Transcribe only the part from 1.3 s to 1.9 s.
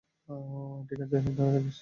থাকিস।